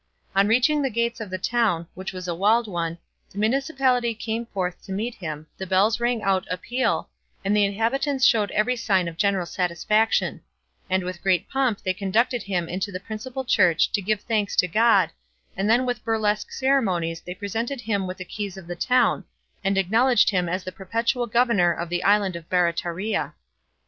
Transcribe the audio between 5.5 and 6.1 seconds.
the bells